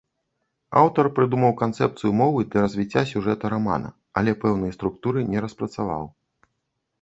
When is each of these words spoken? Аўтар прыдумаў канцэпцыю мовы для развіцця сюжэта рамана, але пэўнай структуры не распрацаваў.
Аўтар 0.79 1.09
прыдумаў 1.17 1.51
канцэпцыю 1.61 2.11
мовы 2.21 2.39
для 2.53 2.63
развіцця 2.65 3.03
сюжэта 3.11 3.51
рамана, 3.55 3.93
але 4.23 4.31
пэўнай 4.47 4.75
структуры 4.79 5.19
не 5.31 5.39
распрацаваў. 5.47 6.05